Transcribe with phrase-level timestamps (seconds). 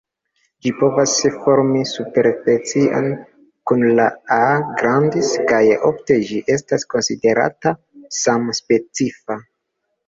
[0.65, 1.11] Ĝi povas
[1.43, 3.05] formi superspecion
[3.73, 4.41] kun la "A.
[4.81, 7.77] grandis" kaj ofte ĝi estas konsiderata
[8.25, 9.41] samspecifa.